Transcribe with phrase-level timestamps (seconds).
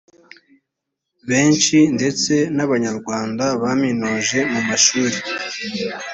[1.29, 5.17] benshi ndetse n’abanyarwanda baminuje mu mashuri